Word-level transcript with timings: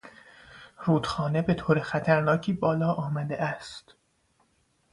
رودخانه 0.85 1.41
به 1.41 1.53
طور 1.53 1.79
خطرناکی 1.79 2.53
بالا 2.53 2.93
آمده 2.93 3.41
است. 3.43 3.95